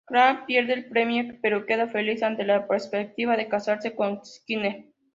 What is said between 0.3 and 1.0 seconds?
pierde el